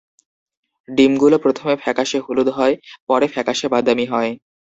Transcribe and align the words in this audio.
ডিমগুলো 0.89 1.37
প্রথমে 1.39 1.73
ফ্যাকাশে 1.83 2.17
হলুদ 2.25 2.47
হয়, 2.57 2.75
পরে 3.09 3.25
ফ্যাকাশে 3.33 3.67
বাদামি 3.73 4.05
হয়। 4.05 4.31